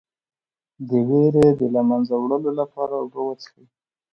د 0.87 0.89
ویرې 1.09 1.47
د 1.59 1.61
له 1.73 1.81
منځه 1.89 2.13
وړلو 2.17 2.51
لپاره 2.59 2.93
اوبه 3.01 3.21
وڅښئ 3.23 3.65